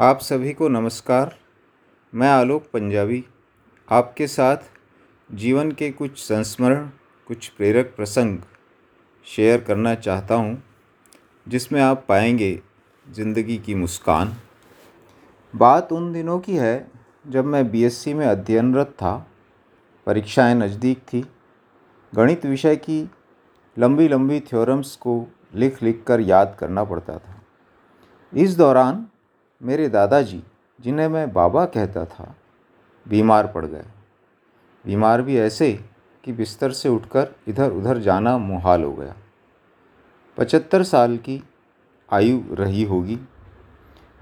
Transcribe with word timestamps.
आप 0.00 0.18
सभी 0.18 0.52
को 0.52 0.68
नमस्कार। 0.68 1.34
मैं 2.14 2.28
आलोक 2.28 2.62
पंजाबी। 2.72 3.24
आपके 3.88 4.26
साथ 4.26 4.56
जीवन 5.32 5.72
के 5.72 5.90
कुछ 5.90 6.18
संस्मरण, 6.18 6.88
कुछ 7.26 7.48
प्रेरक 7.48 7.92
प्रसंग 7.96 8.38
शेयर 9.26 9.60
करना 9.60 9.94
चाहता 9.94 10.34
हूँ, 10.34 10.62
जिसमें 11.48 11.80
आप 11.80 12.04
पाएँगे 12.08 12.62
ज़िंदगी 13.06 13.58
की 13.58 13.74
मुस्कान। 13.74 14.36
बात 15.54 15.92
उन 15.92 16.12
दिनों 16.12 16.38
की 16.38 16.56
है 16.56 16.90
जब 17.28 17.44
मैं 17.44 17.70
बीएससी 17.70 18.14
में 18.14 18.26
अध्ययनरत 18.26 18.86
था। 18.86 19.26
परीक्षाएँ 20.06 20.54
नज़दीक 20.54 20.98
थी। 20.98 21.24
गणित 22.14 22.46
विषय 22.46 22.76
की 22.76 23.10
लंबी 23.78 24.08
लंबी 24.08 24.40
थ्योरम्स 24.40 24.96
को 24.96 25.26
लिख 25.54 25.82
लिख 25.82 26.04
कर 26.06 26.20
याद 26.20 26.56
करना 26.60 26.84
पड़ता 26.84 27.18
था। 27.18 27.42
इस 28.32 28.56
दौरान 28.56 29.06
मेरे 29.62 29.88
दादाजी, 29.88 30.42
जिन्हें 30.80 31.08
मैं 31.08 31.32
बाबा 31.32 31.66
कहता 31.66 32.04
था, 32.04 32.36
बीमार 33.08 33.46
पड़ 33.46 33.66
गए। 33.66 33.84
बीमार 34.86 35.22
भी 35.22 35.38
ऐसे 35.38 35.84
कि 36.24 36.32
बिस्तर 36.32 36.72
से 36.72 36.88
उठकर 36.88 37.34
इधर 37.48 37.70
उधर 37.70 37.98
जाना 37.98 38.38
मुहाल 38.38 38.84
हो 38.84 38.92
गया। 38.92 39.14
पचहत्तर 40.36 40.82
साल 40.82 41.16
की 41.16 41.42
आयु 42.12 42.40
रही 42.50 42.84
होगी। 42.84 43.18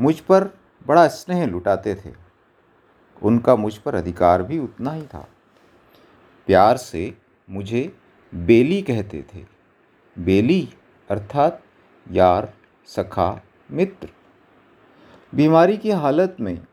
मुझ 0.00 0.20
पर 0.20 0.44
बड़ा 0.86 1.08
स्नेह 1.08 1.46
लुटाते 1.46 1.94
थे। 1.94 2.12
उनका 3.22 3.56
मुझ 3.56 3.76
पर 3.76 3.94
अधिकार 3.94 4.42
भी 4.42 4.58
उतना 4.58 4.92
ही 4.92 5.06
था। 5.06 5.28
प्यार 6.46 6.76
से 6.76 7.18
मुझे 7.50 7.96
बेली 8.34 8.82
कहते 8.82 9.24
थे। 9.34 9.44
बेली 10.18 10.74
अर्थात 11.10 11.62
यार, 12.10 12.52
सखा, 12.86 13.42
मित्र। 13.70 14.08
बीमारी 15.34 15.76
की 15.76 15.90
हालत 15.90 16.36
में 16.40 16.66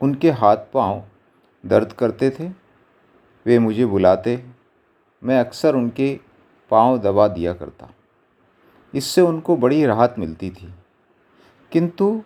उनके 0.00 0.30
हाथ 0.30 0.56
पाँव 0.56 1.02
दर्द 1.66 1.92
करते 1.92 2.30
थे। 2.30 2.48
वे 3.46 3.58
मुझे 3.58 3.86
बुलाते, 3.86 4.44
मैं 5.24 5.40
अक्सर 5.40 5.74
उनके 5.74 6.20
पाँव 6.70 6.98
दबा 6.98 7.28
दिया 7.28 7.52
करता। 7.52 7.90
इससे 8.94 9.20
उनको 9.20 9.56
बड़ी 9.56 9.86
राहत 9.86 10.14
मिलती 10.18 10.50
थी। 10.50 10.74
किंतु 11.72 12.22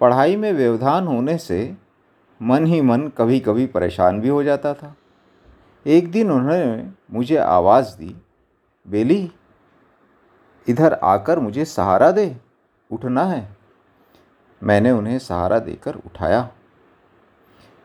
पढ़ाई 0.00 0.36
में 0.36 0.52
व्यवधान 0.52 1.06
होने 1.06 1.38
से 1.38 1.76
मन 2.42 2.66
ही 2.66 2.80
मन 2.80 3.08
कभी 3.08 3.40
कभी 3.40 3.66
परेशान 3.66 4.20
भी 4.20 4.28
हो 4.28 4.42
जाता 4.42 4.74
था। 4.74 4.96
एक 5.86 6.10
दिन 6.10 6.30
उन्होंने 6.30 6.90
मुझे 7.10 7.36
आवाज़ 7.36 7.98
दी, 7.98 8.16
बेली, 8.88 9.32
इधर 10.68 10.92
आकर 10.92 11.38
मुझे 11.38 11.64
सहारा 11.64 12.10
दे, 12.10 12.36
उठना 12.90 13.24
है। 13.24 13.53
मैंने 14.64 14.90
उन्हें 14.90 15.18
सहारा 15.18 15.58
देकर 15.58 15.94
उठाया। 15.94 16.50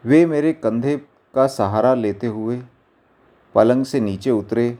वे 0.05 0.25
मेरे 0.25 0.53
कंधे 0.53 0.97
का 1.33 1.47
सहारा 1.47 1.93
लेते 1.93 2.27
हुए 2.27 2.61
पलंग 3.55 3.85
से 3.85 3.99
नीचे 3.99 4.31
उतरे 4.31 4.77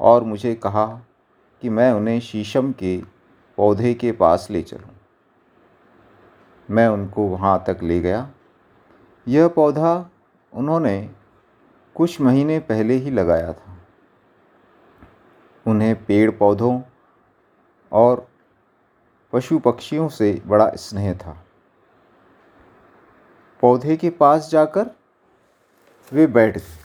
और 0.00 0.24
मुझे 0.24 0.54
कहा 0.54 0.86
कि 1.62 1.68
मैं 1.68 1.92
उन्हें 1.92 2.20
शीशम 2.20 2.72
के 2.72 2.96
पौधे 3.56 3.94
के 3.94 4.12
पास 4.12 4.46
ले 4.50 4.62
चलूँ। 4.62 4.90
मैं 6.70 6.88
उनको 6.88 7.26
वहाँ 7.26 7.64
तक 7.66 7.78
ले 7.82 8.00
गया। 8.00 8.28
यह 9.28 9.48
पौधा 9.48 10.10
उन्होंने 10.52 11.10
कुछ 11.94 12.20
महीने 12.20 12.58
पहले 12.58 12.94
ही 12.94 13.10
लगाया 13.10 13.52
था। 13.52 13.76
उन्हें 15.66 16.04
पेड़ 16.04 16.30
पौधों 16.30 16.80
और 17.92 18.28
पशु 19.34 19.58
पक्षियों 19.58 20.08
से 20.08 20.42
बड़ा 20.46 20.68
स्नेह 20.68 21.14
था। 21.14 21.44
पौधे 23.60 23.96
के 23.96 24.10
पास 24.10 24.50
जाकर 24.50 24.90
वे 26.12 26.26
बैठ 26.26 26.58
गए। 26.58 26.76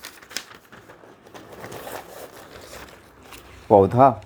पौधा 3.70 4.24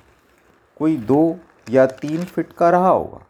कोई 0.78 0.97
दो 0.97 1.38
या 1.69 1.85
तीन 1.85 2.23
फिट 2.25 2.53
का 2.53 2.69
रहा 2.69 2.88
होगा। 2.88 3.25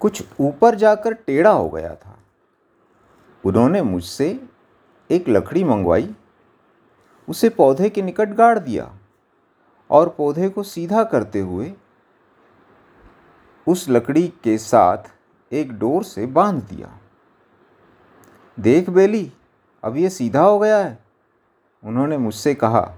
कुछ 0.00 0.24
ऊपर 0.40 0.74
जाकर 0.74 1.12
टेढ़ा 1.12 1.50
हो 1.50 1.68
गया 1.68 1.94
था। 1.94 2.18
उन्होंने 3.44 3.82
मुझसे 3.82 4.48
एक 5.10 5.28
लकड़ी 5.28 5.64
मंगवाई। 5.64 6.14
उसे 7.28 7.48
पौधे 7.48 7.90
के 7.90 8.02
निकट 8.02 8.28
गाड़ 8.28 8.58
दिया 8.58 8.98
और 9.90 10.08
पौधे 10.08 10.48
को 10.48 10.62
सीधा 10.62 11.04
करते 11.04 11.40
हुए 11.40 11.74
उस 13.68 13.88
लकड़ी 13.88 14.28
के 14.28 14.58
साथ 14.58 14.98
एक 15.52 15.78
डोर 15.78 16.04
से 16.04 16.26
बाँध 16.26 16.62
दिया। 16.62 16.98
देख 18.60 18.90
बेली, 18.90 19.32
अब 19.84 19.96
ये 19.96 20.10
सीधा 20.10 20.40
हो 20.40 20.58
गया 20.58 20.78
है। 20.78 21.04
उन्होंने 21.84 22.18
मुझसे 22.18 22.54
कहा। 22.54 22.92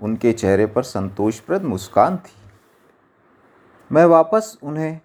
उनके 0.00 0.32
चेहरे 0.32 0.66
पर 0.66 0.82
संतोषप्रद 0.82 1.62
मुस्कान 1.62 2.16
थी। 2.16 2.50
मैं 3.92 4.04
वापस 4.04 4.58
उन्हें 4.62 5.00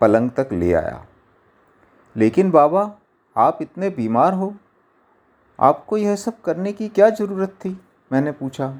पलंग 0.00 0.30
तक 0.30 0.48
ले 0.52 0.72
आया। 0.72 1.06
लेकिन 2.16 2.50
बाबा, 2.50 2.94
आप 3.36 3.58
इतने 3.62 3.90
बीमार 3.90 4.32
हो। 4.32 4.54
आपको 5.60 5.96
यह 5.96 6.16
सब 6.16 6.40
करने 6.40 6.72
की 6.72 6.88
क्या 6.88 7.10
ज़रूरत 7.10 7.48
थी? 7.48 7.80
मैंने 8.12 8.32
पूछा। 8.32 8.78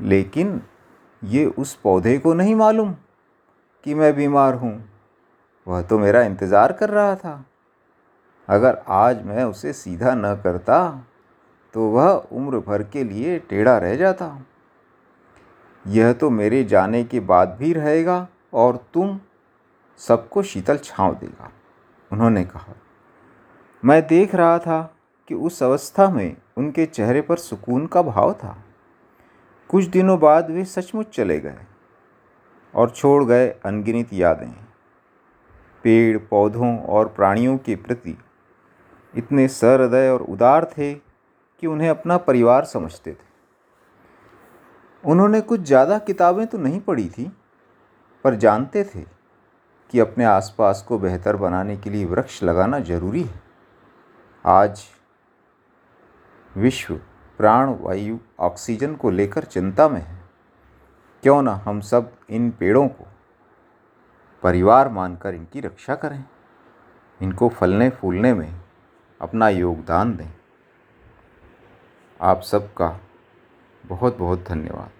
लेकिन 0.00 0.62
ये 1.24 1.46
उस 1.46 1.74
पौधे 1.74 2.18
को 2.18 2.34
नहीं 2.34 2.54
मालूम। 2.54 2.94
कि 3.88 3.94
मैं 3.94 4.14
बीमार 4.16 4.54
हूँ। 4.54 4.72
वह 5.66 5.82
तो 5.82 5.98
मेरा 5.98 6.20
इंतज़ार 6.22 6.72
कर 6.72 6.90
रहा 6.90 7.14
था। 7.16 7.44
अगर 8.48 8.78
आज 8.88 9.22
मैं 9.26 9.44
उसे 9.44 9.72
सीधा 9.72 10.12
न 10.14 10.34
करता 10.44 10.80
तो 11.74 11.88
वह 11.90 12.08
उम्र 12.32 12.58
भर 12.58 12.82
के 12.84 13.04
लिए 13.04 13.38
टेढ़ा 13.40 13.76
रह 13.78 13.94
जाता। 13.96 14.26
यह 15.84 16.12
तो 16.12 16.30
मेरे 16.30 16.62
जाने 16.64 17.02
के 17.04 17.20
बाद 17.22 17.56
भी 17.60 17.72
रहेगा 17.72 18.26
और 18.54 18.76
तुम 18.94 19.18
सबको 20.00 20.42
शीतल 20.42 20.78
छाँव 20.78 21.14
देगा, 21.14 21.50
उन्होंने 22.10 22.44
कहा। 22.44 22.74
मैं 23.82 24.00
देख 24.06 24.34
रहा 24.34 24.58
था 24.58 24.82
कि 25.30 25.34
उस 25.34 25.62
अवस्था 25.62 26.10
में 26.10 26.36
उनके 26.56 26.86
चेहरे 26.86 27.20
पर 27.22 27.38
सुकून 27.38 27.86
का 27.86 28.02
भाव 28.02 28.32
था। 28.34 28.56
कुछ 29.70 29.84
दिनों 29.86 30.18
बाद 30.20 30.50
वे 30.50 30.64
सचमुच 30.66 31.14
चले 31.16 31.40
गए। 31.40 31.58
और 32.78 32.90
छोड़ 32.90 33.24
गए 33.24 33.48
अनगिनत 33.66 34.12
यादें। 34.14 34.50
पेड़, 35.84 36.18
पौधों 36.20 36.78
और 36.78 37.08
प्राणियों 37.08 37.56
के 37.58 37.76
प्रति 37.76 38.16
इतने 39.14 39.46
सहृदय 39.50 40.08
और 40.08 40.22
उदार 40.22 40.64
थे 40.68 40.92
कि 40.94 41.66
उन्हें 41.66 41.88
अपना 41.90 42.16
परिवार 42.18 42.64
समझते 42.66 43.12
थे। 43.12 43.26
उन्होंने 45.04 45.40
कुछ 45.42 45.60
ज़्यादा 45.60 45.98
किताबें 46.00 46.46
तो 46.46 46.58
नहीं 46.58 46.80
पढ़ी 46.80 47.08
थी, 47.08 47.30
पर 48.24 48.34
जानते 48.36 48.84
थे 48.84 49.04
कि 49.92 49.98
अपने 50.00 50.24
आसपास 50.24 50.84
को 50.88 50.98
बेहतर 50.98 51.36
बनाने 51.36 51.76
के 51.76 51.90
लिए 51.90 52.04
वृक्ष 52.04 52.42
लगाना 52.42 52.78
ज़रूरी 52.80 53.22
है। 53.22 53.40
आज 54.44 54.82
विश्व 56.54 56.94
प्राण 57.40 57.74
वायु 57.80 58.18
ऑक्सीजन 58.40 58.94
को 58.94 59.10
लेकर 59.10 59.44
चिंता 59.44 59.88
में 59.88 60.00
है। 60.00 60.17
क्यों 61.22 61.42
ना 61.42 61.52
हम 61.52 61.80
सब 61.80 62.12
इन 62.30 62.50
पेड़ों 62.50 62.88
को 62.88 63.06
परिवार 64.42 64.88
मानकर 64.88 65.34
इनकी 65.34 65.60
रक्षा 65.60 65.94
करें। 65.94 66.24
इनको 67.22 67.48
फलने 67.48 67.90
फूलने 67.90 68.34
में 68.34 68.60
अपना 69.20 69.48
योगदान 69.48 70.16
दें। 70.16 70.32
आप 72.20 72.40
सबका 72.40 73.00
बहुत 73.86 74.18
बहुत 74.18 74.44
धन्यवाद। 74.48 74.90